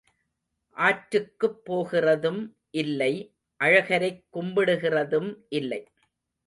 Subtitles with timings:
[0.77, 2.41] ஆற்றுக்குப் போகிறதும்
[2.73, 3.13] இல்லை
[3.59, 5.31] அழகரைக் கும்பிடுகிறதும்
[5.49, 5.81] இல்லை.